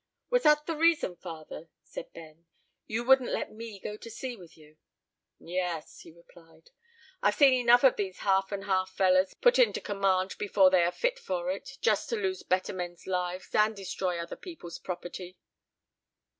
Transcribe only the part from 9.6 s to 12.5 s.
to command before they are fit for it, just to lose